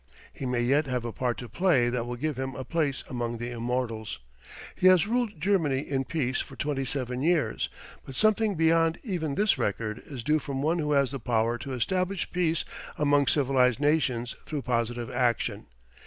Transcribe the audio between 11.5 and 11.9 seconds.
to